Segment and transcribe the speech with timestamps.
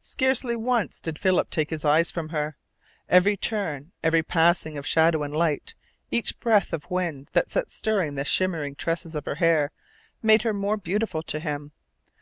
[0.00, 2.56] Scarcely once did Philip take his eyes from her.
[3.06, 5.74] Every turn, every passing of shadow and light,
[6.10, 9.72] each breath of wind that set stirring the shimmering tresses of her hair,
[10.22, 11.72] made her more beautiful to him.